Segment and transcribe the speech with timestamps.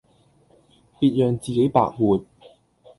[0.99, 2.25] 別讓自己白活